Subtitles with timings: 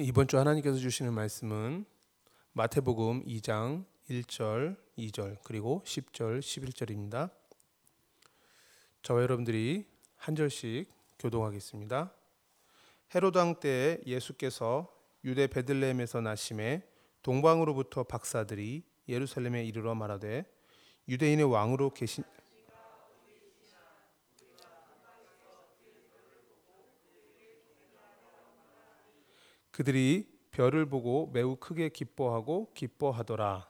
[0.00, 1.84] 이번 주 하나님께서 주시는 말씀은
[2.52, 7.32] 마태복음 2장 1절, 2절, 그리고 10절, 11절입니다.
[9.02, 10.88] 저와 여러분들이 한 절씩
[11.18, 12.14] 교동하겠습니다.
[13.12, 14.88] 헤로드 왕때 예수께서
[15.24, 16.88] 유대 베들레헴에서 나심에
[17.22, 20.44] 동방으로부터 박사들이 예루살렘에 이르러 말하되
[21.08, 22.22] 유대인의 왕으로 계신
[29.78, 33.68] 그들이 별을 보고 매우 크게 기뻐하고 기뻐하더라.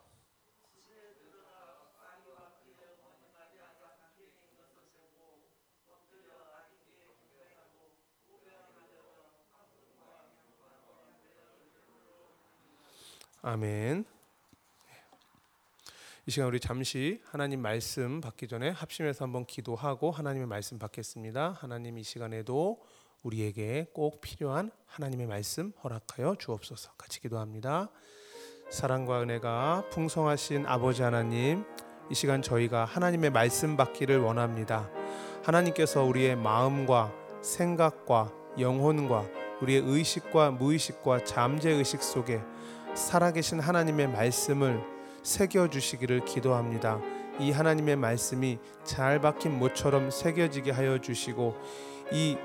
[13.42, 14.06] 아멘.
[16.24, 21.50] 이 시간 우리 잠시 하나님 말씀 받기 전에 합심해서 한번 기도하고 하나님의 말씀 받겠습니다.
[21.50, 22.82] 하나님 이 시간에도
[23.22, 26.92] 우리에게 꼭 필요한 하나님의 말씀 허락하여 주옵소서.
[26.96, 27.90] 같이 기도합니다.
[28.70, 31.64] 사랑과 은혜가 풍성하신 아버지 하나님,
[32.10, 34.90] 이 시간 저희가 하나님의 말씀 받기를 원합니다.
[35.42, 39.26] 하나님께서 우리의 마음과 생각과 영혼과
[39.62, 42.40] 우리의 의식과 무의식과 잠재 의식 속에
[42.94, 44.82] 살아계신 하나님의 말씀을
[45.22, 47.00] 새겨 주시기를 기도합니다.
[47.38, 51.56] 이 하나님의 말씀이 잘 박힌 모처럼 새겨지게 하여 주시고
[52.12, 52.36] 이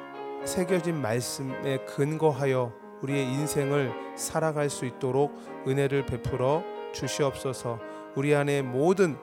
[0.45, 5.35] 새겨진 말씀에 근거하여 우리의 인생을 살아갈 수 있도록
[5.67, 6.63] 은혜를 베풀어
[6.93, 7.79] 주시옵소서.
[8.15, 9.17] 우리 안에 모든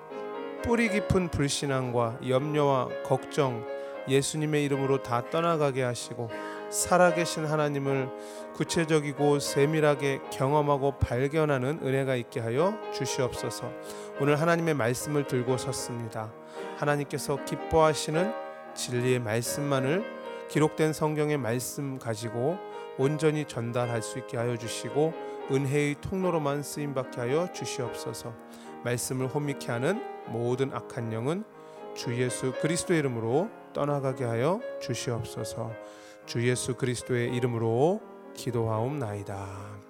[0.62, 3.66] 뿌리 깊은 불신앙과 염려와 걱정
[4.08, 6.30] 예수님의 이름으로 다 떠나가게 하시고
[6.70, 8.08] 살아계신 하나님을
[8.54, 13.70] 구체적이고 세밀하게 경험하고 발견하는 은혜가 있게 하여 주시옵소서.
[14.20, 16.32] 오늘 하나님의 말씀을 들고 섰습니다.
[16.78, 18.32] 하나님께서 기뻐하시는
[18.74, 20.19] 진리의 말씀만을
[20.50, 22.58] 기록된 성경의 말씀 가지고
[22.98, 25.12] 온전히 전달할 수 있게 하여 주시고
[25.48, 28.34] 은혜의 통로로만 쓰임 받게 하여 주시옵소서.
[28.84, 31.44] 말씀을 혼미케 하는 모든 악한 영은
[31.94, 35.72] 주 예수 그리스도의 이름으로 떠나가게 하여 주시옵소서.
[36.26, 38.00] 주 예수 그리스도의 이름으로
[38.34, 39.80] 기도하옵나이다.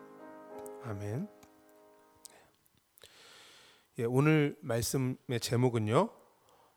[0.85, 1.27] 아멘.
[3.99, 6.11] 예, 오늘 말씀의 제목은요.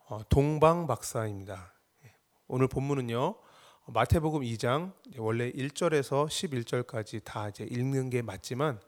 [0.07, 1.73] 어, 동방 박사입니다.
[2.05, 2.13] 예,
[2.47, 3.43] 오늘 본문은요.
[3.85, 8.79] 마태복음 2장 원래 1절에서 11절까지 다 이제 읽는 게 맞지만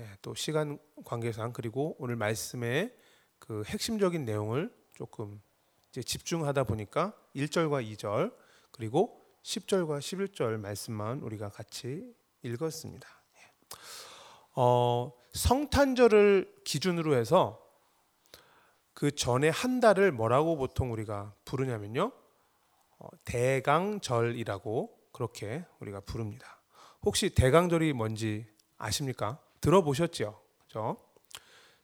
[0.00, 2.92] 예, 또 시간 관계상 그리고 오늘 말씀의
[3.38, 5.40] 그 핵심적인 내용을 조금
[5.90, 8.34] 이제 집중하다 보니까 1절과 2절
[8.72, 12.12] 그리고 10절과 11절 말씀만 우리가 같이
[12.42, 13.08] 읽었습니다.
[13.36, 13.52] 예.
[14.56, 17.64] 어, 성탄절을 기준으로 해서
[18.94, 22.23] 그 전에 한 달을 뭐라고 보통 우리가 부르냐면요.
[23.04, 26.60] 어, 대강절이라고 그렇게 우리가 부릅니다.
[27.02, 28.46] 혹시 대강절이 뭔지
[28.78, 29.38] 아십니까?
[29.60, 30.40] 들어보셨죠?
[30.62, 30.96] 그죠?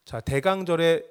[0.04, 1.06] 자, 대강절의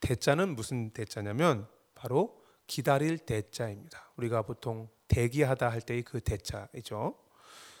[0.00, 4.10] 대자는 무슨 대자냐면 바로 기다릴 대자입니다.
[4.16, 7.16] 우리가 보통 대기하다 할 때의 그 대자이죠.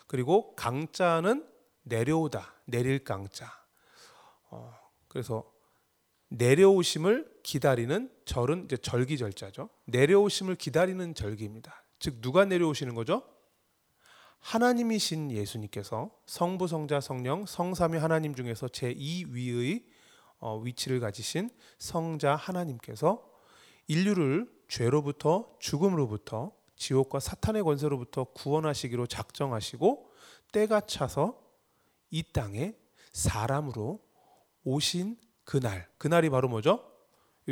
[0.06, 1.48] 그리고 강자는
[1.82, 3.50] 내려오다, 내릴 강자.
[4.50, 4.72] 어,
[5.08, 5.52] 그래서
[6.30, 9.68] 내려오심을 기다리는 절은 이제 절기절자죠.
[9.86, 11.84] 내려오심을 기다리는 절기입니다.
[11.98, 13.22] 즉 누가 내려오시는 거죠?
[14.38, 19.84] 하나님이신 예수님께서 성부, 성자, 성령, 성삼위 하나님 중에서 제 2위의
[20.38, 23.28] 어, 위치를 가지신 성자 하나님께서
[23.88, 30.10] 인류를 죄로부터 죽음으로부터 지옥과 사탄의 권세로부터 구원하시기로 작정하시고
[30.52, 31.38] 때가 차서
[32.10, 32.74] 이 땅에
[33.12, 34.00] 사람으로
[34.64, 35.18] 오신
[35.50, 36.88] 그날 그날이 바로 뭐죠?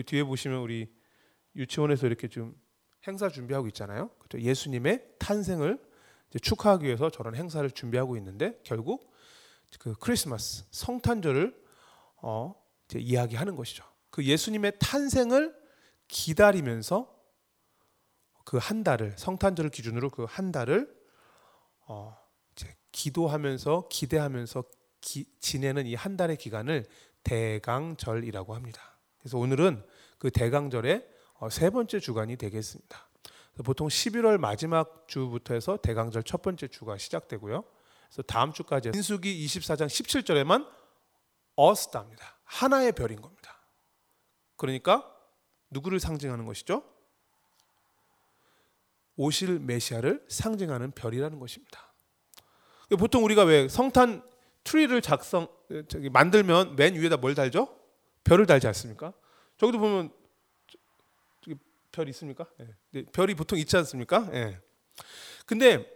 [0.06, 0.88] 뒤에 보시면 우리
[1.56, 2.54] 유치원에서 이렇게 좀
[3.08, 4.10] 행사 준비하고 있잖아요.
[4.20, 4.40] 그렇죠?
[4.40, 5.82] 예수님의 탄생을
[6.40, 9.12] 축하하기 위해서 저런 행사를 준비하고 있는데 결국
[9.80, 11.60] 그 크리스마스 성탄절을
[12.22, 12.54] 어,
[12.94, 13.82] 이야기하는 것이죠.
[14.10, 15.52] 그 예수님의 탄생을
[16.06, 17.12] 기다리면서
[18.44, 20.88] 그 한 달을 성탄절을 기준으로 그 한 달을
[21.88, 22.16] 어,
[22.92, 24.62] 기도하면서 기대하면서
[25.00, 26.86] 기, 지내는 이 한 달의 기간을
[27.28, 28.80] 대강절이라고 합니다.
[29.18, 29.84] 그래서 오늘은
[30.18, 33.06] 그 대강절의 어, 세 번째 주간이 되겠습니다.
[33.64, 37.64] 보통 11월 마지막 주부터 해서 대강절 첫 번째 주가 시작되고요.
[38.06, 40.66] 그래서 다음 주까지 민수기 24장 17절에만
[41.56, 42.38] 어스다입니다.
[42.44, 43.60] 하나의 별인 겁니다.
[44.56, 45.04] 그러니까
[45.70, 46.82] 누구를 상징하는 것이죠?
[49.16, 51.92] 오실 메시아를 상징하는 별이라는 것입니다.
[52.98, 54.22] 보통 우리가 왜 성탄
[54.68, 55.48] 트리를 작성
[55.88, 57.74] 저기 만들면 맨 위에다 뭘 달죠?
[58.24, 59.14] 별을 달지 않습니까?
[59.56, 60.10] 저기도 보면
[61.90, 62.46] 별 있습니까?
[62.90, 63.04] 네.
[63.12, 64.28] 별이 보통 있지 않습니까?
[64.30, 64.60] 네.
[65.46, 65.90] 근데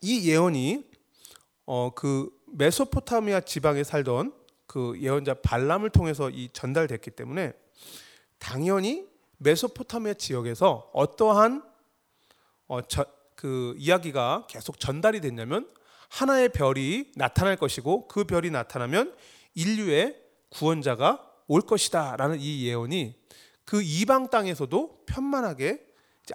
[0.00, 0.90] 이 예언이
[1.66, 4.32] 어, 그 메소포타미아 지방에 살던
[4.66, 7.52] 그 예언자 발람을 통해서 이 전달됐기 때문에
[8.38, 9.06] 당연히
[9.36, 11.62] 메소포타미아 지역에서 어떠한
[12.68, 13.04] 어, 저,
[13.34, 15.68] 그 이야기가 계속 전달이 됐냐면
[16.08, 19.16] 하나의 별이 나타날 것이고 그 별이 나타나면
[19.54, 23.14] 인류의 구원자가 올 것이다라는 이 예언이
[23.64, 25.84] 그 이방 땅에서도 편만하게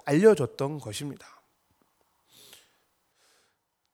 [0.04, 1.42] 알려졌던 것입니다.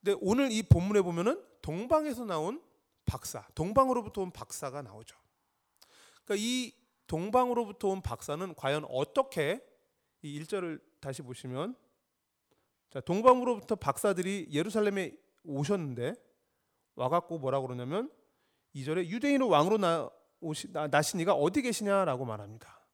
[0.02, 2.62] 근데 오늘 이 본문에 보면은 동방에서 나온
[3.04, 5.16] 박사, 동방으로부터 온 박사가 나오죠.
[6.24, 6.72] 그러니까 이
[7.06, 9.64] 동방으로부터 온 박사는 과연 어떻게
[10.22, 11.74] 이 1절을 다시 보시면
[12.90, 15.14] 자, 동방으로부터 박사들이 예루살렘에
[15.44, 16.14] 오셨는데
[16.94, 18.10] 와갖고 뭐라고 그러냐면
[18.74, 22.86] 2절에 유대인의 왕으로 나, 오시, 나, 나시니가 어디 계시냐라고 말합니다.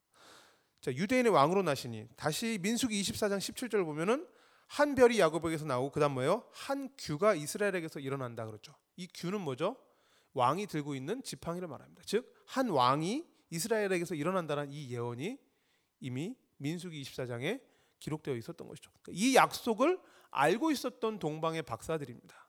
[0.80, 4.26] 자, 유대인의 왕으로 나시니 다시 민수기 24장 17절을 보면은
[4.66, 6.48] 한 별이 야곱에게서 나오고 그다음 뭐예요?
[6.52, 8.74] 한 규가 이스라엘에게서 일어난다 그렇죠.
[8.96, 9.76] 이 규는 뭐죠?
[10.34, 12.02] 왕이 들고 있는 지팡이를 말합니다.
[12.04, 15.38] 즉 한 왕이 이스라엘에게서 일어난다는 이 예언이
[16.00, 17.62] 이미 민수기 24장에
[18.00, 18.90] 기록되어 있었던 것이죠.
[19.02, 19.98] 그러니까 이 약속을
[20.34, 22.48] 알고 있었던 동방의 박사들입니다.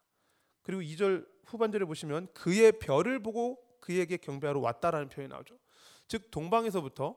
[0.64, 5.58] 그리고 2절 후반절에 보시면 그의 별을 보고 그에게 경배하러 왔다라는 표현이 나오죠.
[6.08, 7.16] 즉 동방에서부터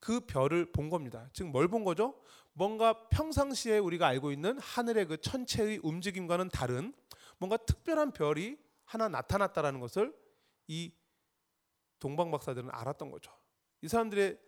[0.00, 1.28] 그 별을 본 겁니다.
[1.32, 2.20] 즉 뭘 본 거죠?
[2.52, 6.92] 뭔가 평상시에 우리가 알고 있는 하늘의 그 천체의 움직임과는 다른
[7.38, 10.14] 뭔가 특별한 별이 하나 나타났다라는 것을
[10.66, 10.92] 이
[11.98, 13.32] 동방 박사들은 알았던 거죠.
[13.80, 14.38] 이 사람들의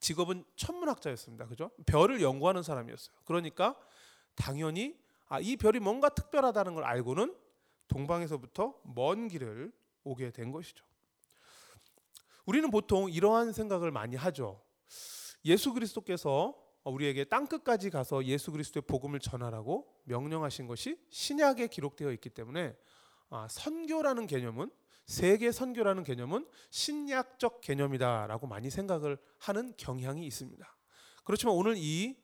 [0.00, 1.46] 직업은 천문학자였습니다.
[1.46, 1.70] 그죠?
[1.86, 3.16] 별을 연구하는 사람이었어요.
[3.24, 3.78] 그러니까
[4.34, 7.34] 당연히 아, 이 별이 뭔가 특별하다는 걸 알고는
[7.88, 9.72] 동방에서부터 먼 길을
[10.04, 10.84] 오게 된 것이죠.
[12.46, 14.62] 우리는 보통 이러한 생각을 많이 하죠.
[15.44, 16.54] 예수 그리스도께서
[16.84, 22.76] 우리에게 땅 끝까지 가서 예수 그리스도의 복음을 전하라고 명령하신 것이 신약에 기록되어 있기 때문에
[23.30, 24.70] 아, 선교라는 개념은
[25.06, 30.76] 세계 선교라는 개념은 신약적 개념이다라고 많이 생각을 하는 경향이 있습니다.
[31.24, 32.16] 그렇지만 오늘 이,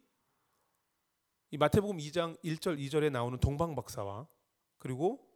[1.52, 4.28] 이 마태복음 2장 1절 2절에 나오는 동방 박사와
[4.78, 5.26] 그리고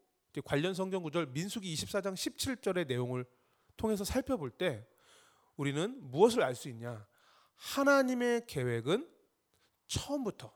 [0.45, 3.25] 관련 성경 구절 민수기 24장 17절의 내용을
[3.77, 4.87] 통해서 살펴볼 때
[5.57, 7.07] 우리는 무엇을 알 수 있냐?
[7.57, 9.09] 하나님의 계획은
[9.89, 10.53] 처음부터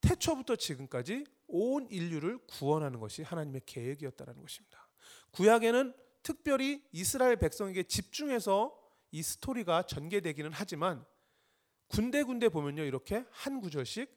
[0.00, 4.88] 태초부터 지금까지 온 인류를 구원하는 것이 하나님의 계획이었다는 것입니다.
[5.32, 8.78] 구약에는 특별히 이스라엘 백성에게 집중해서
[9.10, 11.04] 이 스토리가 전개되기는 하지만
[11.88, 14.10] 군데군데 보면요 이렇게 한 구절씩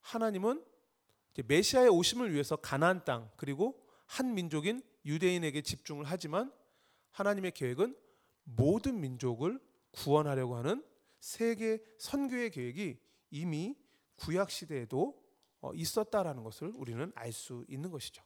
[0.00, 0.64] 하나님은
[1.46, 6.52] 메시아의 오심을 위해서 가나안 땅 그리고 한 민족인 유대인에게 집중을 하지만
[7.10, 7.96] 하나님의 계획은
[8.44, 9.60] 모든 민족을
[9.90, 10.84] 구원하려고 하는
[11.20, 12.98] 세계 선교의 계획이
[13.30, 13.76] 이미
[14.16, 15.22] 구약 시대에도
[15.60, 18.22] 어, 있었다라는 것을 우리는 알 수 있는 것이죠.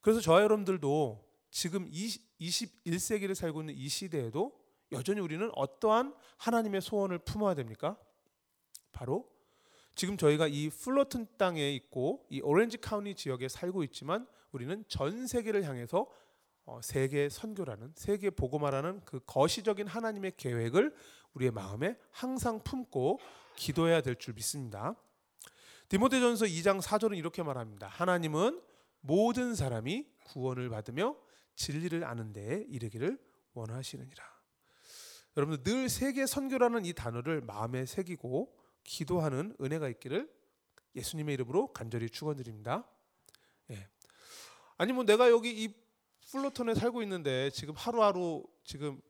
[0.00, 4.58] 그래서 저와 여러분들도 지금 21세기를 살고 있는 이 시대에도
[4.92, 7.96] 여전히 우리는 어떠한 하나님의 소원을 품어야 됩니까?
[8.92, 9.30] 바로
[9.94, 15.64] 지금 저희가 이 플러튼 땅에 있고 이 오렌지 카운티 지역에 살고 있지만 우리는 전 세계를
[15.64, 16.06] 향해서
[16.64, 20.94] 어, 세계 선교라는 세계 복음화라는 그 거시적인 하나님의 계획을
[21.34, 23.18] 우리의 마음에 항상 품고
[23.56, 24.94] 기도해야 될 줄 믿습니다.
[25.88, 27.88] 디모데전서 2장 4절은 이렇게 말합니다.
[27.88, 28.60] 하나님은
[29.00, 31.16] 모든 사람이 구원을 받으며
[31.54, 33.18] 진리를 아는 데에 이르기를
[33.54, 34.37] 원하시느니라.
[35.38, 38.52] 여러분들 늘 세계 선교라는 이 단어를 마음에 새기고
[38.82, 40.28] 기도하는 은혜가 있기를
[40.96, 42.84] 예수님의 이름으로 간절히 축원드립니다.
[43.70, 43.88] 예.
[44.78, 45.72] 아니 뭐 내가 여기 이
[46.32, 49.00] 플로톤에 살고 있는데 지금 하루하루 지금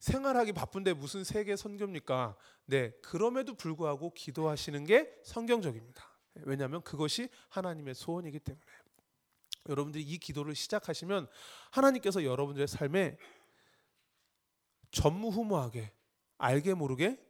[0.00, 2.36] 생활하기 바쁜데 무슨 세계 선교입니까?
[2.64, 6.04] 네, 그럼에도 불구하고 기도하시는 게 성경적입니다.
[6.42, 8.64] 왜냐하면 그것이 하나님의 소원이기 때문에
[9.68, 11.28] 여러분들이 이 기도를 시작하시면
[11.70, 13.16] 하나님께서 여러분들의 삶에
[14.90, 15.92] 전무후무하게
[16.38, 17.22] 알게 모르게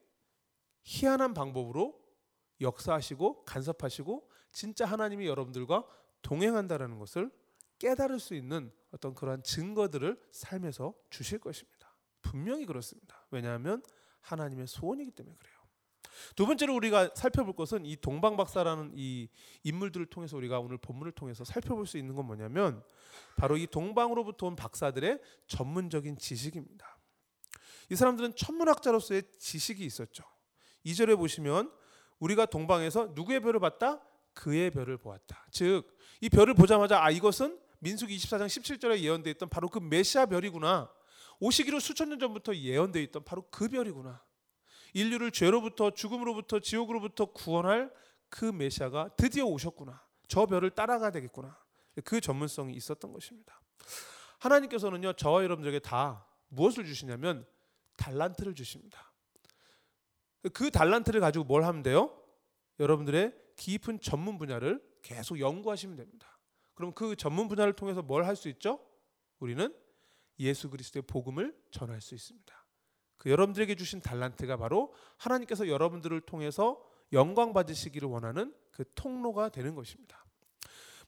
[0.82, 2.00] 희한한 방법으로
[2.60, 5.84] 역사하시고 간섭하시고 진짜 하나님이 여러분들과
[6.22, 7.30] 동행한다라는 것을
[7.78, 11.94] 깨달을 수 있는 어떤 그러한 증거들을 삶에서 주실 것입니다.
[12.22, 13.26] 분명히 그렇습니다.
[13.30, 13.82] 왜냐하면
[14.20, 15.56] 하나님의 소원이기 때문에 그래요.
[16.34, 19.28] 두 번째로 우리가 살펴볼 것은 이 동방 박사라는 이
[19.64, 22.82] 인물들을 통해서 우리가 오늘 본문을 통해서 살펴볼 수 있는 건 뭐냐면
[23.36, 26.95] 바로 이 동방으로부터 온 박사들의 전문적인 지식입니다.
[27.90, 30.24] 이 사람들은 천문학자로서의 지식이 있었죠.
[30.84, 31.70] 2절에 보시면
[32.18, 34.00] 우리가 동방에서 누구의 별을 봤다?
[34.34, 35.46] 그의 별을 보았다.
[35.50, 40.90] 즉 이 별을 보자마자 아 이것은 민수기 24장 17절에 예언되어 있던 바로 그 메시아 별이구나.
[41.40, 44.22] 오시기로 수천 년 전부터 예언되어 있던 바로 그 별이구나.
[44.94, 47.92] 인류를 죄로부터 죽음으로부터 지옥으로부터 구원할
[48.30, 50.02] 그 메시아가 드디어 오셨구나.
[50.28, 51.58] 저 별을 따라가야 되겠구나.
[52.04, 53.60] 그 전문성이 있었던 것입니다.
[54.38, 57.46] 하나님께서는요 저와 여러분들에게 다 무엇을 주시냐면
[57.96, 59.12] 달란트를 주십니다.
[60.52, 62.16] 그 달란트를 가지고 뭘 하면 돼요?
[62.78, 66.38] 여러분들의 깊은 전문 분야를 계속 연구하시면 됩니다.
[66.74, 68.78] 그럼 그 전문 분야를 통해서 뭘 할 수 있죠?
[69.38, 69.74] 우리는
[70.38, 72.66] 예수 그리스도의 복음을 전할 수 있습니다.
[73.16, 80.25] 그 여러분들에게 주신 달란트가 바로 하나님께서 여러분들을 통해서 영광 받으시기를 원하는 그 통로가 되는 것입니다.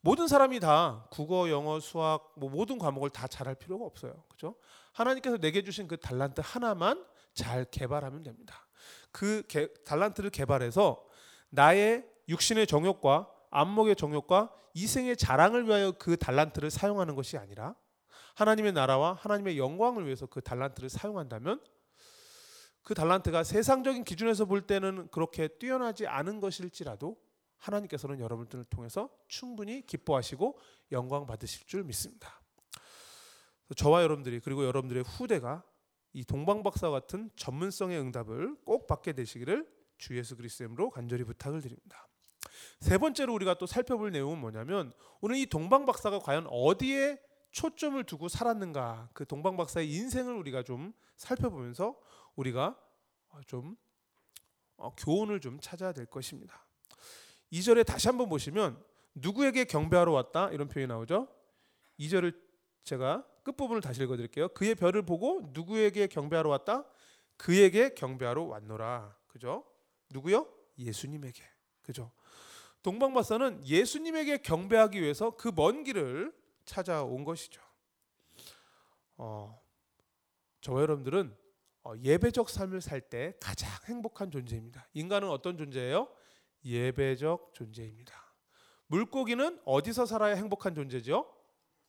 [0.00, 4.25] 모든 사람이 다 국어, 영어, 수학 뭐 모든 과목을 다 잘할 필요가 없어요.
[4.28, 4.55] 그죠?
[4.93, 8.67] 하나님께서 내게 주신 그 달란트 하나만 잘 개발하면 됩니다.
[9.11, 11.05] 그 개, 달란트를 개발해서
[11.50, 17.75] 나의 육신의 정욕과 안목의 정욕과 이생의 자랑을 위하여 그 달란트를 사용하는 것이 아니라
[18.35, 21.61] 하나님의 나라와 하나님의 영광을 위해서 그 달란트를 사용한다면
[22.83, 27.17] 그 달란트가 세상적인 기준에서 볼 때는 그렇게 뛰어나지 않은 것일지라도
[27.59, 30.59] 하나님께서는 여러분들을 통해서 충분히 기뻐하시고
[30.93, 32.41] 영광 받으실 줄 믿습니다.
[33.77, 35.62] 저와 여러분들이 그리고 여러분들의 후대가
[36.12, 42.09] 이 동방박사 같은 전문성의 응답을 꼭 받게 되시기를 주 예수 그리스도로 간절히 부탁을 드립니다.
[42.81, 49.11] 세 번째로 우리가 또 살펴볼 내용은 뭐냐면 오늘 이 동방박사가 과연 어디에 초점을 두고 살았는가
[49.12, 51.99] 그 동방박사의 인생을 우리가 좀 살펴보면서
[52.37, 52.79] 우리가
[53.47, 53.77] 좀
[54.77, 56.68] 어, 교훈을 좀 찾아야 될 것입니다.
[57.52, 58.83] 2절에 다시 한번 보시면
[59.14, 61.28] 누구에게 경배하러 왔다 이런 표현이 나오죠.
[61.99, 62.38] 2절을
[62.85, 64.49] 제가 끝부분을 다시 읽어 드릴게요.
[64.49, 66.85] 그의 별을 보고 누구에게 경배하러 왔다?
[67.37, 69.17] 그에게 경배하러 왔노라.
[69.26, 69.64] 그죠?
[70.11, 70.47] 누구요?
[70.78, 71.43] 예수님에게.
[71.83, 72.11] 그죠?
[72.83, 76.33] 동방박사는 예수님에게 경배하기 위해서 그 먼 길을
[76.64, 77.61] 찾아온 것이죠.
[79.17, 79.61] 어,
[80.61, 81.35] 저와 여러분들은
[81.85, 84.87] 어, 예배적 삶을 살 때 가장 행복한 존재입니다.
[84.93, 86.09] 인간은 어떤 존재예요?
[86.65, 88.15] 예배적 존재입니다.
[88.87, 91.33] 물고기는 어디서 살아야 행복한 존재죠?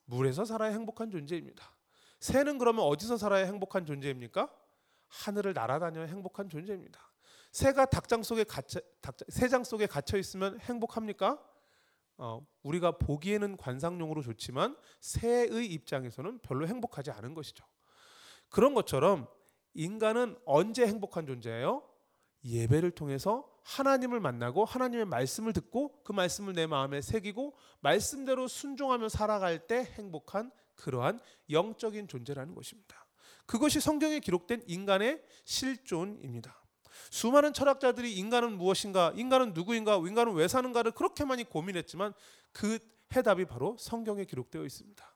[0.06, 1.76] 물에서 살아야 행복한 존재입니다.
[2.20, 4.54] 새는 그러면 어디서 살아야 행복한 존재입니까?
[5.08, 7.00] 하늘을 날아다녀야 행복한 존재입니다.
[7.52, 11.44] 새가 닭장 속에 갇혀 닭장, 새장 속에 갇혀 있으면 행복합니까?
[12.18, 17.66] 어, 우리가 보기에는 관상용으로 좋지만 새의 입장에서는 별로 행복하지 않은 것이죠.
[18.50, 19.28] 그런 것처럼
[19.74, 21.88] 인간은 언제 행복한 존재예요?
[22.44, 29.68] 예배를 통해서 하나님을 만나고 하나님의 말씀을 듣고 그 말씀을 내 마음에 새기고 말씀대로 순종하며 살아갈
[29.68, 33.06] 때 행복한 그러한 영적인 존재라는 것입니다.
[33.46, 36.62] 그것이 성경에 기록된 인간의 실존입니다.
[37.10, 42.14] 수많은 철학자들이 인간은 무엇인가, 인간은 누구인가, 인간은 왜 사는가를 그렇게 많이 고민했지만
[42.52, 42.78] 그
[43.16, 45.16] 해답이 바로 성경에 기록되어 있습니다.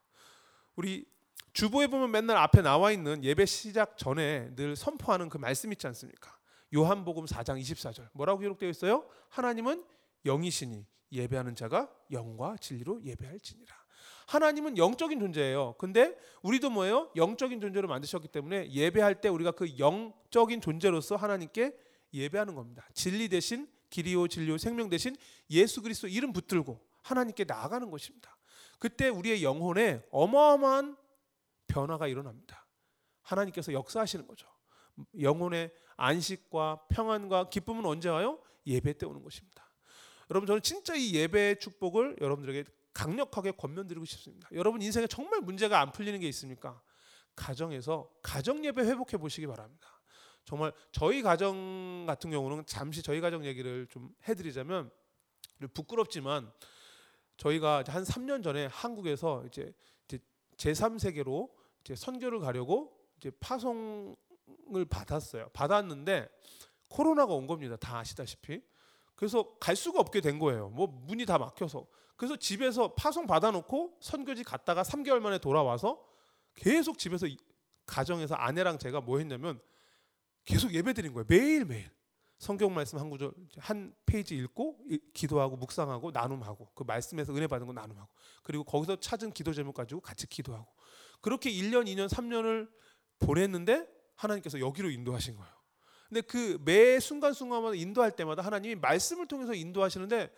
[0.75, 1.05] 우리
[1.53, 6.32] 주보에 보면 맨날 앞에 나와 있는 예배 시작 전에 늘 선포하는 그 말씀 있지 않습니까?
[6.73, 9.07] 요한복음 4장 24절 뭐라고 기록되어 있어요?
[9.29, 9.83] 하나님은
[10.25, 13.83] 영이시니 예배하는 자가 영과 진리로 예배할지니라.
[14.27, 15.75] 하나님은 영적인 존재예요.
[15.77, 17.11] 근데 우리도 뭐예요?
[17.15, 21.77] 영적인 존재로 만드셨기 때문에 예배할 때 우리가 그 영적인 존재로서 하나님께
[22.13, 22.87] 예배하는 겁니다.
[22.93, 25.15] 진리 대신 길이요 진리요 생명 대신
[25.51, 28.35] 예수 그리스도 이름 붙들고 하나님께 나아가는 것입니다.
[28.79, 30.97] 그때 우리의 영혼에 어마어마한
[31.67, 32.65] 변화가 일어납니다.
[33.21, 34.47] 하나님께서 역사하시는 거죠.
[35.19, 38.39] 영혼의 안식과 평안과 기쁨은 언제 와요?
[38.65, 39.69] 예배 때 오는 것입니다.
[40.29, 44.47] 여러분 저는 진짜 이 예배의 축복을 여러분들에게 강력하게 권면드리고 싶습니다.
[44.53, 46.81] 여러분 인생에 정말 문제가 안 풀리는 게 있습니까?
[47.35, 49.99] 가정에서 가정 예배 회복해 보시기 바랍니다.
[50.45, 54.91] 정말 저희 가정 같은 경우는 잠시 저희 가정 얘기를 좀 해드리자면
[55.73, 56.51] 부끄럽지만
[57.37, 59.73] 저희가 한 3년 전에 한국에서 이제
[60.57, 61.49] 제3세계로
[61.83, 64.15] 이제 선교를 가려고 이제 파송
[64.75, 65.49] 을 받았어요.
[65.53, 66.29] 받았는데
[66.89, 67.75] 코로나가 온 겁니다.
[67.75, 68.61] 다 아시다시피.
[69.15, 70.69] 그래서 갈 수가 없게 된 거예요.
[70.69, 71.85] 뭐 문이 다 막혀서.
[72.15, 76.03] 그래서 집에서 파송 받아놓고 선교지 갔다가 3개월 만에 돌아와서
[76.55, 77.27] 계속 집에서
[77.85, 79.59] 가정에서 아내랑 제가 뭐 했냐면
[80.45, 81.25] 계속 예배 드린 거예요.
[81.27, 81.91] 매일매일.
[82.43, 87.71] 성경 말씀 한 구절 한 페이지 읽고 기도하고 묵상하고 나눔하고 그 말씀에서 은혜 받은 거
[87.71, 88.09] 나눔하고
[88.43, 90.67] 그리고 거기서 찾은 기도 제목 가지고 같이 기도하고
[91.21, 92.69] 그렇게 1년, 2년, 3년을
[93.19, 93.87] 보냈는데
[94.23, 95.53] 하나님께서 여기로 인도하신 거예요.
[96.09, 100.31] 근데 그 매 순간순간마다 인도할 때마다 하나님이 말씀을 통해서 인도하시는데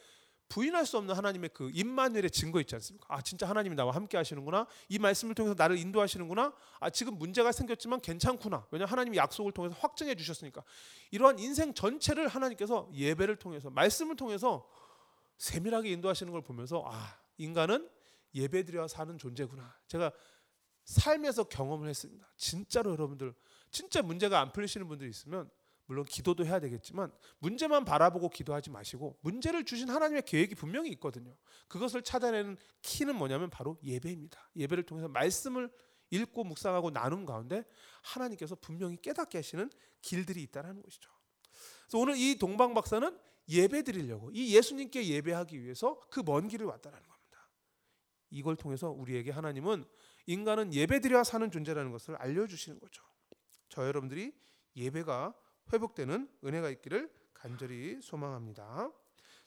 [0.48, 3.06] 부인할 수 없는 하나님의 그 임마누엘의 증거 있지 않습니까?
[3.10, 4.68] 아 진짜 하나님이 나와 함께 하시는구나.
[4.90, 6.54] 이 말씀을 통해서 나를 인도하시는구나.
[6.80, 8.68] 아 지금 문제가 생겼지만 괜찮구나.
[8.72, 10.64] 왜냐 하나님이 약속을 통해서 확증해 주셨으니까.
[11.12, 14.70] 이러한 인생 전체를 하나님께서 예배를 통해서 말씀을 통해서
[15.40, 17.90] 세밀하게 인도하시는 걸 보면서 아 인간은
[18.36, 19.76] 예배드려 사는 존재구나.
[19.88, 20.12] 제가
[20.86, 22.32] 삶에서 경험을 했습니다.
[22.38, 23.34] 진짜로 여러분들
[23.76, 25.50] 진짜 문제가 안 풀리시는 분들 있으면
[25.86, 31.36] 물론 기도도 해야 되겠지만 문제만 바라보고 기도하지 마시고 문제를 주신 하나님의 계획이 분명히 있거든요.
[31.68, 34.50] 그것을 찾아내는 키는 뭐냐면 바로 예배입니다.
[34.56, 35.70] 예배를 통해서 말씀을
[36.10, 37.66] 읽고 묵상하고 나눈 가운데
[38.02, 39.70] 하나님께서 분명히 깨닫게 하시는
[40.02, 41.10] 길들이 있다는 것이죠.
[41.84, 46.98] 그래서 오늘 이 동방 박사는 예배 드리려고 이 예수님께 예배하기 위해서 그 먼 길을 왔다는
[46.98, 47.50] 겁니다.
[48.30, 49.84] 이걸 통해서 우리에게 하나님은
[50.28, 53.04] 인간은 예배 드려야 사는 존재라는 것을 알려 주시는 거죠.
[53.76, 54.32] 저 여러분들이
[54.78, 55.34] 예배가
[55.74, 58.90] 회복되는 은혜가 있기를 간절히 소망합니다.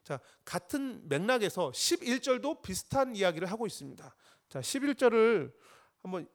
[0.05, 4.15] 자, 같은 맥락에서 11절도 비슷한 이야기를 하고 있습니다.
[4.51, 5.51] 자, 11절을
[6.03, 6.29] 한번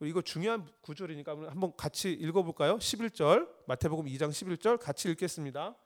[0.00, 2.78] 이거 중요한 구절이니까 한번 같이 읽어 볼까요?
[2.78, 3.48] 11절.
[3.66, 5.76] 마태복음 2장 11절 같이 읽겠습니다.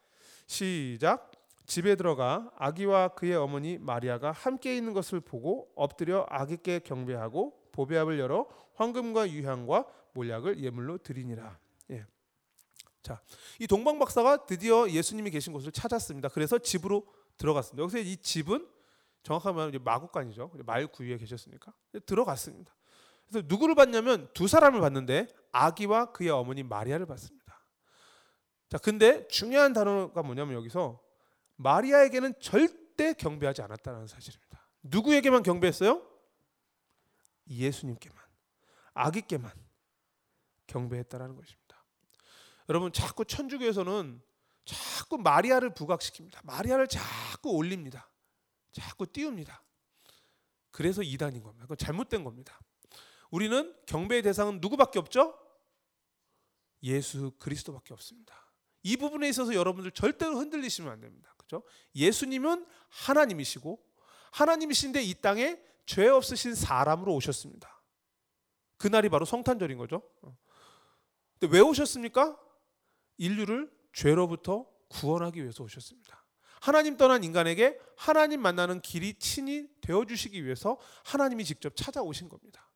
[0.47, 1.31] 시작.
[1.67, 8.47] 집에 들어가 아기와 그의 어머니 마리아가 함께 있는 것을 보고 엎드려 아기께 경배하고 보배압을 열어
[8.77, 11.59] 황금과 유향과 몰약을 예물로 드리니라.
[11.91, 12.07] 예.
[13.03, 13.21] 자,
[13.59, 16.29] 이 동방 박사가 드디어 예수님이 계신 곳을 찾았습니다.
[16.31, 17.07] 그래서 집으로
[17.37, 17.83] 들어갔습니다.
[17.83, 18.67] 여기서 이 집은
[19.23, 20.53] 정확하게 말하면 마국간이죠.
[20.65, 21.73] 말 구유에 계셨으니까
[22.07, 22.75] 들어갔습니다.
[23.27, 27.63] 그래서 누구를 봤냐면 두 사람을 봤는데 아기와 그의 어머니 마리아를 봤습니다.
[28.69, 31.01] 자, 근데 중요한 단어가 뭐냐면 여기서
[31.57, 34.67] 마리아에게는 절대 경배하지 않았다는 사실입니다.
[34.83, 36.03] 누구에게만 경배했어요?
[37.49, 38.19] 예수님께만,
[38.95, 39.64] 아기께만
[40.67, 41.85] 경배했다라는 것입니다.
[42.69, 44.23] 여러분 자꾸 천주교에서는
[44.65, 46.41] 자꾸 마리아를 부각시킵니다.
[46.45, 48.11] 마리아를 자꾸 올립니다.
[48.73, 49.63] 자꾸 띄웁니다.
[50.71, 51.65] 그래서 이단인 겁니다.
[51.65, 52.59] 그건 잘못된 겁니다.
[53.31, 55.39] 우리는 경배의 대상은 누구밖에 없죠?
[56.83, 58.53] 예수 그리스도밖에 없습니다.
[58.83, 61.35] 이 부분에 있어서 여러분들 절대로 흔들리시면 안 됩니다.
[61.39, 61.63] 그죠?
[61.95, 63.83] 예수님은 하나님이시고
[64.33, 67.83] 하나님이신데 이 땅에 죄 없으신 사람으로 오셨습니다.
[68.77, 70.03] 그날이 바로 성탄절인 거죠.
[71.35, 71.39] 어.
[71.41, 72.39] 근데 왜 오셨습니까?
[73.19, 76.25] 인류를 죄로부터 구원하기 위해서 오셨습니다.
[76.61, 82.71] 하나님 떠난 인간에게 하나님 만나는 길이 친히 되어 주시기 위해서 하나님이 직접 찾아오신 겁니다.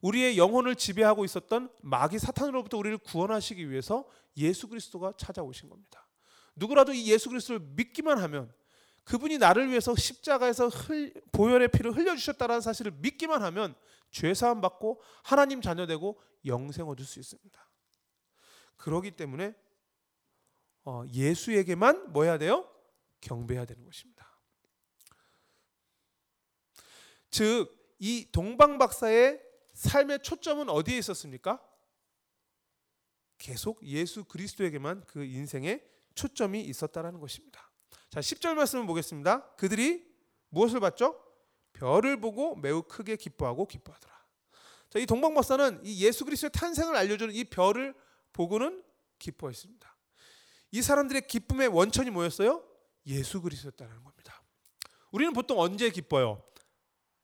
[0.00, 4.04] 우리의 영혼을 지배하고 있었던 마귀 사탄으로부터 우리를 구원하시기 위해서
[4.36, 6.08] 예수 그리스도가 찾아오신 겁니다.
[6.56, 8.52] 누구라도 이 예수 그리스도를 믿기만 하면
[9.04, 13.74] 그분이 나를 위해서 십자가에서 흘, 보혈의 피를 흘려 주셨다는 사실을 믿기만 하면
[14.10, 17.71] 죄 사함 받고 하나님 자녀 되고 영생 얻을 수 있습니다.
[18.82, 19.54] 그러기 때문에
[20.84, 22.68] 어, 예수에게만 뭐 해야 돼요?
[23.20, 24.30] 경배해야 되는 것입니다.
[27.30, 29.40] 즉 이 동방 박사의
[29.74, 31.62] 삶의 초점은 어디에 있었습니까?
[33.38, 37.70] 계속 예수 그리스도에게만 그 인생의 초점이 있었다라는 것입니다.
[38.10, 39.54] 자, 10절 말씀을 보겠습니다.
[39.54, 40.04] 그들이
[40.48, 41.16] 무엇을 봤죠?
[41.74, 44.12] 별을 보고 매우 크게 기뻐하고 기뻐하더라.
[44.90, 47.94] 자, 이 동방 박사는 이 예수 그리스도의 탄생을 알려주는 이 별을
[48.32, 48.82] 보고는
[49.18, 49.96] 기뻐했습니다.
[50.72, 52.64] 이 사람들의 기쁨의 원천이 뭐였어요?
[53.06, 54.42] 예수 그리스도였다는 겁니다.
[55.10, 56.42] 우리는 보통 언제 기뻐요?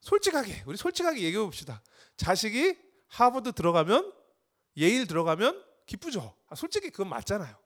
[0.00, 1.82] 솔직하게 우리 솔직하게 얘기해 봅시다.
[2.16, 2.76] 자식이
[3.08, 4.12] 하버드 들어가면
[4.76, 6.36] 예일 들어가면 기쁘죠.
[6.48, 7.56] 아, 솔직히 그건 맞잖아요.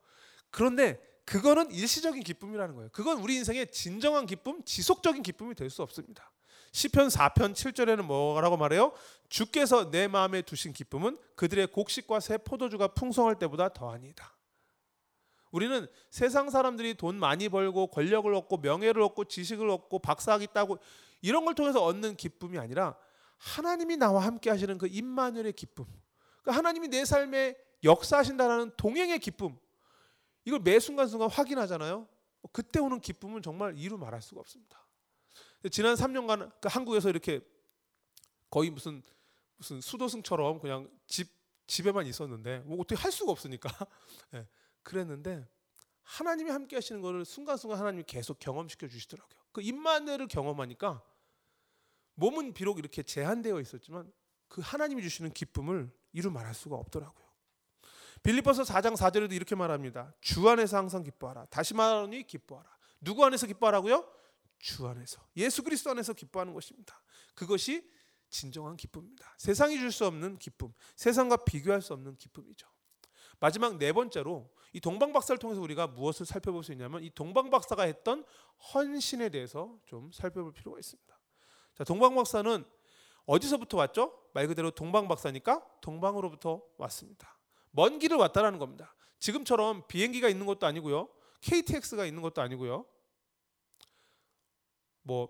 [0.50, 2.90] 그런데 그거는 일시적인 기쁨이라는 거예요.
[2.92, 6.31] 그건 우리 인생의 진정한 기쁨, 지속적인 기쁨이 될 수 없습니다.
[6.72, 8.92] 시편 4편 7절에는 뭐라고 말해요?
[9.28, 14.35] 주께서 내 마음에 두신 기쁨은 그들의 곡식과 새 포도주가 풍성할 때보다 더하니다.
[15.50, 20.78] 우리는 세상 사람들이 돈 많이 벌고 권력을 얻고 명예를 얻고 지식을 얻고 박사학위 따고
[21.20, 22.96] 이런 걸 통해서 얻는 기쁨이 아니라
[23.37, 25.85] 하나님이 나와 함께 하시는 그 임마누엘의 기쁨.
[26.42, 29.58] 그 하나님이 내 삶에 역사하신다는 동행의 기쁨.
[30.44, 32.08] 이걸 매 순간순간 확인하잖아요.
[32.50, 34.82] 그때 오는 기쁨은 정말 이루 말할 수가 없습니다.
[35.70, 37.40] 지난 3년간 그 한국에서 이렇게
[38.51, 39.03] 거의 무슨
[39.57, 41.29] 무슨 수도승처럼 그냥 집
[41.66, 43.70] 집에만 있었는데 뭐 어떻게 할 수가 없으니까
[44.31, 44.46] 네,
[44.83, 45.46] 그랬는데
[46.03, 49.40] 하나님이 함께 하시는 것을 순간순간 하나님이 계속 경험시켜 주시더라고요.
[49.53, 51.03] 그 임마누엘을 경험하니까
[52.14, 54.12] 몸은 비록 이렇게 제한되어 있었지만
[54.48, 57.22] 그 하나님이 주시는 기쁨을 이루 말할 수가 없더라고요.
[58.22, 60.12] 빌립보서 4장 4절에도 이렇게 말합니다.
[60.20, 61.46] 주 안에서 항상 기뻐하라.
[61.46, 62.68] 다시 말하니 기뻐하라.
[63.01, 64.07] 누구 안에서 기뻐하라고요?
[64.62, 65.20] 주 안에서.
[65.37, 67.03] 예수 그리스도 안에서 기뻐하는 것입니다.
[67.35, 67.87] 그것이
[68.31, 69.35] 진정한 기쁨입니다.
[69.37, 72.66] 세상이 줄 수 없는 기쁨, 세상과 비교할 수 없는 기쁨이죠.
[73.40, 77.83] 마지막 네 번째로 이 동방 박사를 통해서 우리가 무엇을 살펴볼 수 있냐면 이 동방 박사가
[77.83, 78.25] 했던
[78.72, 81.18] 헌신에 대해서 좀 살펴볼 필요가 있습니다.
[81.75, 82.64] 자, 동방 박사는
[83.27, 84.16] 어디서부터 왔죠?
[84.33, 87.37] 말 그대로 동방 박사니까 동방으로부터 왔습니다.
[87.72, 88.94] 먼 길을 왔다라는 겁니다.
[89.18, 91.09] 지금처럼 비행기가 있는 것도 아니고요.
[91.40, 92.87] KTX가 있는 것도 아니고요.
[95.02, 95.28] 뭐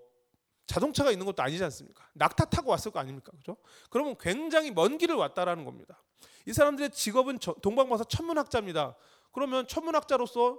[0.66, 2.08] 자동차가 있는 것도 아니지 않습니까?
[2.14, 3.32] 낙타 타고 왔을 거 아닙니까?
[3.32, 3.56] 그죠?
[3.90, 6.02] 그러면 굉장히 먼 길을 왔다라는 겁니다.
[6.46, 8.96] 이 사람들의 직업은 동방마사 천문학자입니다.
[9.32, 10.58] 그러면 천문학자로서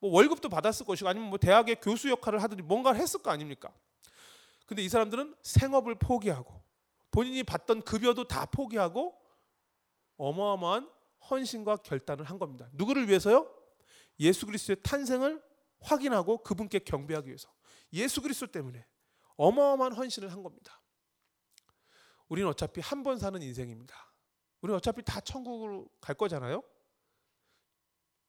[0.00, 3.72] 뭐 월급도 받았을 것이고 아니면 뭐 대학의 교수 역할을 하든지 뭔가를 했을 거 아닙니까?
[4.66, 6.60] 근데 이 사람들은 생업을 포기하고
[7.10, 9.16] 본인이 받던 급여도 다 포기하고
[10.16, 10.90] 어마어마한
[11.30, 12.68] 헌신과 결단을 한 겁니다.
[12.72, 13.48] 누구를 위해서요?
[14.18, 15.42] 예수 그리스도의 탄생을
[15.80, 17.48] 확인하고 그분께 경배하기 위해서.
[17.92, 18.86] 예수 그리스도 때문에
[19.36, 20.80] 어마어마한 헌신을 한 겁니다.
[22.28, 23.94] 우리는 어차피 한 번 사는 인생입니다.
[24.60, 26.62] 우리는 어차피 다 천국으로 갈 거잖아요.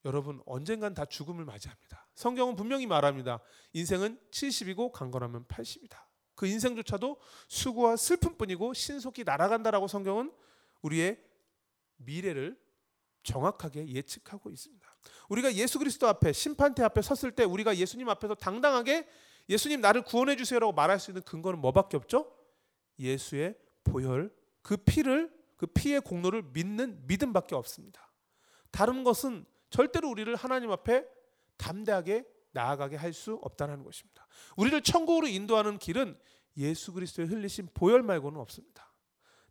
[0.06, 2.08] 여러분 언젠간 다 죽음을 맞이합니다.
[2.16, 3.40] 성경은 분명히 말합니다.
[3.72, 5.98] 인생은 70이고 강건하면 80이다.
[6.36, 10.34] 그 인생조차도 수고와 슬픔뿐이고 신속히 날아간다라고 성경은
[10.82, 11.24] 우리의
[11.98, 12.60] 미래를
[13.24, 14.96] 정확하게 예측하고 있습니다.
[15.30, 19.08] 우리가 예수 그리스도 앞에 심판대 앞에 섰을 때 우리가 예수님 앞에서 당당하게
[19.50, 22.32] 예수님 나를 구원해 주세요라고 말할 수 있는 근거는 뭐밖에 없죠?
[23.00, 28.12] 예수의 보혈 그 피를 그 피의 공로를 믿는 믿음밖에 없습니다.
[28.72, 31.06] 다른 것은 절대로 우리를 하나님 앞에
[31.58, 34.28] 담대하게 나아가게 할 수 없다는 것입니다.
[34.58, 36.18] 우리를 천국으로 인도하는 길은
[36.58, 38.92] 예수 그리스도의 흘리신 보혈 말고는 없습니다.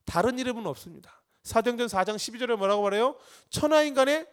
[0.04, 1.22] 다른 이름은 없습니다.
[1.42, 3.16] 사도행전 4장 12절에 뭐라고 말해요?
[3.50, 4.26] 천하 인간의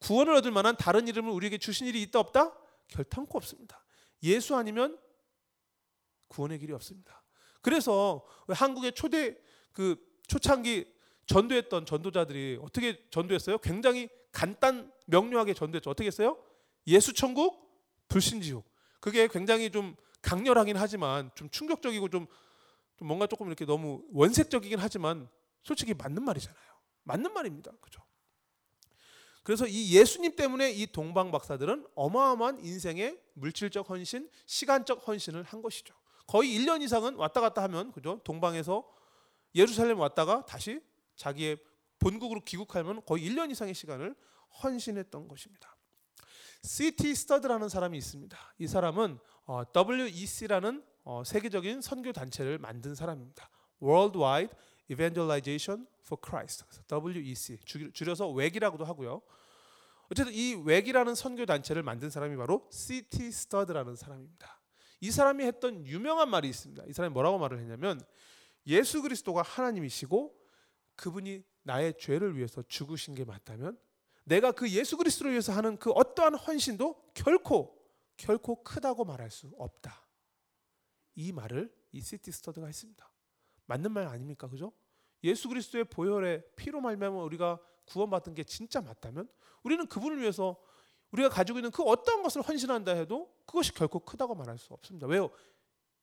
[0.00, 2.52] 구원을 얻을 만한 다른 이름을 우리에게 주신 일이 있다 없다?
[2.88, 3.84] 결탄코 없습니다.
[4.22, 4.98] 예수 아니면
[6.28, 7.22] 구원의 길이 없습니다.
[7.62, 9.36] 그래서 한국의 초대
[9.72, 9.96] 그
[10.28, 10.94] 초창기
[11.26, 13.58] 전도했던 전도자들이 어떻게 전도했어요?
[13.58, 15.90] 굉장히 간단 명료하게 전도했죠.
[15.90, 16.38] 어떻게 했어요?
[16.86, 17.66] 예수 천국,
[18.08, 18.64] 불신 지옥.
[19.00, 22.26] 그게 굉장히 좀 강렬하긴 하지만 좀 충격적이고 좀,
[22.96, 25.28] 좀 뭔가 조금 이렇게 너무 원색적이긴 하지만
[25.62, 26.60] 솔직히 맞는 말이잖아요.
[27.04, 27.72] 맞는 말입니다.
[27.80, 28.02] 그죠?
[29.42, 35.94] 그래서 이 예수님 때문에 이 동방 박사들은 어마어마한 인생의 물질적 헌신, 시간적 헌신을 한 것이죠.
[36.26, 38.20] 거의 1년 이상은 왔다 갔다 하면 그죠?
[38.24, 38.84] 동방에서
[39.54, 40.80] 예루살렘 왔다가 다시
[41.14, 41.58] 자기의
[41.98, 44.14] 본국으로 귀국하면 거의 1년 이상의 시간을
[44.62, 45.76] 헌신했던 것입니다.
[46.62, 48.36] CT 스터드라는 사람이 있습니다.
[48.58, 53.48] 이 사람은 어, WEC라는 어, 세계적인 선교 단체를 만든 사람입니다.
[53.80, 54.52] Worldwide
[54.88, 56.64] Evangelization for Christ.
[56.90, 57.58] WEC
[57.92, 59.22] 줄여서 웩이라고도 하고요.
[60.10, 64.60] 어쨌든 이 웩이라는 선교 단체를 만든 사람이 바로 CT 스터드라는 사람입니다.
[65.00, 66.84] 이 사람이 했던 유명한 말이 있습니다.
[66.86, 68.00] 이 사람이 뭐라고 말을 했냐면
[68.66, 70.34] 예수 그리스도가 하나님이시고
[70.96, 73.78] 그분이 나의 죄를 위해서 죽으신 게 맞다면
[74.24, 77.76] 내가 그 예수 그리스도를 위해서 하는 그 어떠한 헌신도 결코
[78.16, 80.06] 결코 크다고 말할 수 없다.
[81.14, 83.10] 이 말을 이 시티 스터드가 했습니다.
[83.66, 84.48] 맞는 말 아닙니까?
[84.48, 84.72] 그죠?
[85.22, 89.28] 예수 그리스도의 보혈의 피로 말미암아 우리가 구원받은 게 진짜 맞다면
[89.62, 90.56] 우리는 그분을 위해서
[91.16, 95.06] 우리가 가지고 있는 그 어떤 것을 헌신한다 해도 그것이 결코 크다고 말할 수 없습니다.
[95.06, 95.30] 왜요?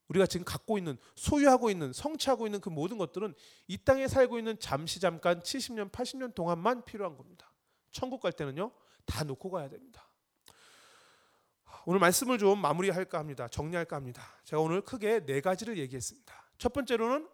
[0.08, 3.34] 우리가 지금 갖고 있는 소유하고 있는 성취하고 있는 그 모든 것들은
[3.68, 7.52] 이 땅에 살고 있는 잠시 잠깐 70년 80년 동안만 필요한 겁니다.
[7.92, 8.72] 천국 갈 때는요
[9.06, 10.08] 다 놓고 가야 됩니다.
[11.86, 13.48] 오늘 말씀을 좀 마무리할까 합니다.
[13.48, 14.24] 정리할까 합니다.
[14.46, 16.34] 제가 오늘 크게 네 가지를 얘기했습니다.
[16.58, 17.28] 첫 번째로는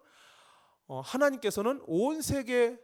[0.86, 2.76] 어, 하나님께서는 온 세계에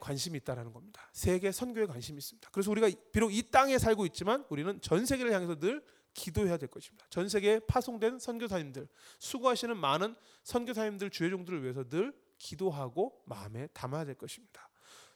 [0.00, 1.08] 관심이 있다라는 겁니다.
[1.12, 2.50] 세계 선교에 관심이 있습니다.
[2.50, 5.84] 그래서 우리가 비록 이 땅에 살고 있지만 우리는 전 세계를 향해서 늘
[6.14, 7.06] 기도해야 될 것입니다.
[7.10, 14.14] 전 세계에 파송된 선교사님들, 수고하시는 많은 선교사님들, 주의 종들을 위해서 늘 기도하고 마음에 담아야 될
[14.14, 14.68] 것입니다.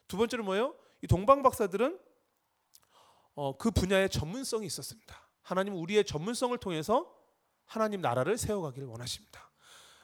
[0.06, 0.76] 두 번째는 뭐예요?
[1.02, 1.98] 이 동방 박사들은
[3.34, 5.28] 어, 그 분야의 전문성이 있었습니다.
[5.42, 7.10] 하나님 우리의 전문성을 통해서
[7.64, 9.50] 하나님 나라를 세워가기를 원하십니다.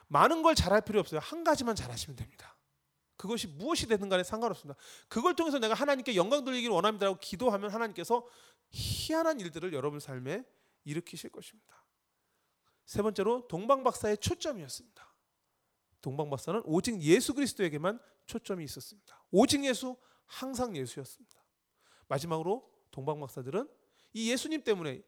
[0.08, 1.20] 많은 걸 잘할 필요 없어요.
[1.20, 2.55] 한 가지만 잘하시면 됩니다.
[3.16, 4.78] 그것이 무엇이 되든 간에 상관없습니다.
[5.08, 8.26] 그걸 통해서 내가 하나님께 영광 돌리기를 원합니다라고 기도하면 하나님께서
[8.70, 10.44] 희한한 일들을 여러분 삶에
[10.84, 11.84] 일으키실 것입니다.
[12.84, 15.14] 세 번째로 동방 박사의 초점이었습니다.
[16.00, 19.24] 동방 박사는 오직 예수 그리스도에게만 초점이 있었습니다.
[19.30, 21.44] 오직 예수, 항상 예수였습니다.
[22.08, 23.68] 마지막으로 동방 박사들은
[24.12, 25.02] 이 예수님 때문에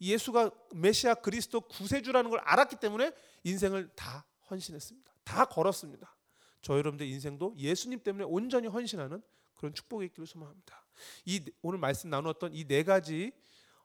[0.00, 5.12] 예수가 메시아 그리스도 구세주라는 걸 알았기 때문에 인생을 다 헌신했습니다.
[5.24, 6.14] 다 걸었습니다.
[6.60, 9.22] 저 여러분들 인생도 예수님 때문에 온전히 헌신하는
[9.54, 10.84] 그런 축복이 있기를 소망합니다.
[11.24, 13.32] 이 오늘 말씀 나누었던 이 네 가지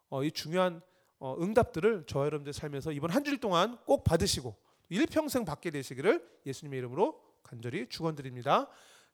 [0.09, 0.81] 어, 이 중요한
[1.19, 4.55] 어, 응답들을 저 여러분들 삶에서 이번 한 주일 동안 꼭 받으시고
[4.89, 8.69] 일평생 받게 되시기를 예수님의 이름으로 간절히 축원드립니다.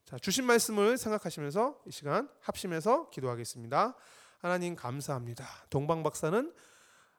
[0.05, 3.95] 자, 주신 말씀을 생각하시면서 이 시간 합심해서 기도하겠습니다.
[4.39, 5.45] 하나님 감사합니다.
[5.69, 6.53] 동방 박사는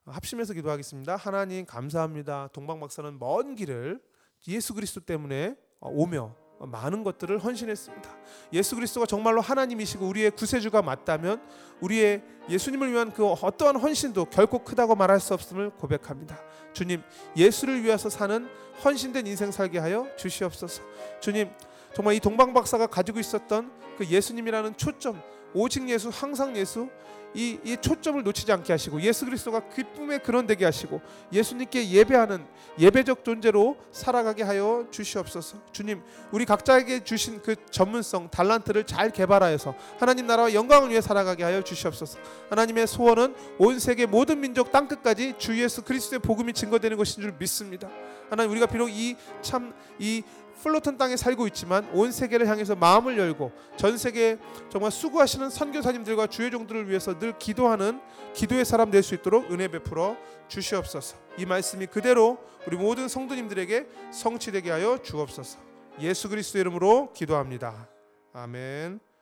[0.07, 1.17] 합심해서 기도하겠습니다.
[1.17, 2.49] 하나님 감사합니다.
[2.53, 4.03] 동방 박사는 먼 길을
[4.49, 8.11] 예수 그리스도 때문에 오며 많은 것들을 헌신했습니다.
[8.53, 11.41] 예수 그리스도가 정말로 하나님이시고 우리의 구세주가 맞다면
[11.81, 16.39] 우리의 예수님을 위한 그 어떠한 헌신도 결코 크다고 말할 수 없음을 고백합니다.
[16.75, 17.03] 주님,
[17.37, 18.47] 예수를 위해서 사는
[18.85, 20.83] 헌신된 인생 살게 하여 주시옵소서.
[21.21, 21.51] 주님,
[21.95, 25.21] 정말 이 동방 박사가 가지고 있었던 그 예수님이라는 초점
[25.55, 26.89] 오직 예수 항상 예수
[27.35, 31.01] 이, 이 초점을 놓치지 않게 하시고 예수 그리스도가 기쁨의 근원 되게 하시고
[31.33, 32.45] 예수님께 예배하는
[32.79, 35.59] 예배적 존재로 살아가게 하여 주시옵소서.
[35.71, 41.63] 주님, 우리 각자에게 주신 그 전문성, 달란트를 잘 개발하여서 하나님 나라와 영광을 위해 살아가게 하여
[41.63, 42.19] 주시옵소서.
[42.49, 47.33] 하나님의 소원은 온 세계 모든 민족 땅 끝까지 주 예수 그리스도의 복음이 증거되는 것인 줄
[47.39, 47.89] 믿습니다.
[48.29, 50.23] 하나님 우리가 비록 이 참이
[50.63, 56.51] 플로턴 땅에 살고 있지만 온 세계를 향해서 마음을 열고 전 세계 정말 수고하시는 선교사님들과 주의
[56.51, 58.01] 종들을 위해서 늘 기도하는
[58.35, 60.17] 기도의 사람 될 수 있도록 은혜 베풀어
[60.49, 61.17] 주시옵소서.
[61.39, 65.59] 이 말씀이 그대로 우리 모든 성도님들에게 성취되게 하여 주옵소서.
[66.01, 67.89] 예수 그리스도 이름으로 기도합니다.
[68.33, 69.10] 아멘.